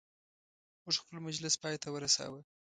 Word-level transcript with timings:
موږ 0.83 0.95
خپل 1.03 1.17
مجلس 1.27 1.53
پایته 1.63 1.87
ورساوه. 1.91 2.39